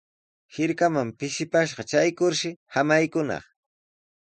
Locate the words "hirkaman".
0.55-1.09